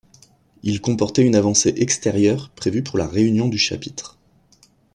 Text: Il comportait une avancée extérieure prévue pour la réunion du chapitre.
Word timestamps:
Il 0.63 0.81
comportait 0.81 1.21
une 1.27 1.35
avancée 1.35 1.75
extérieure 1.77 2.49
prévue 2.55 2.81
pour 2.81 2.97
la 2.97 3.05
réunion 3.07 3.47
du 3.49 3.59
chapitre. 3.59 4.17